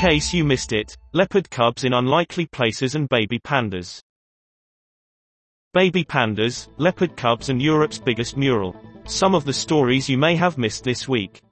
[0.00, 4.00] case you missed it, leopard cubs in unlikely places and baby pandas.
[5.74, 8.74] Baby pandas, leopard cubs and Europe's biggest mural.
[9.04, 11.42] Some of the stories you may have missed this week.